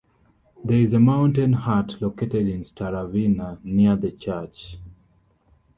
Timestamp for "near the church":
3.63-4.79